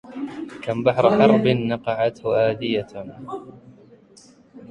[0.61, 2.87] كم بحر حرب نقعه آذيه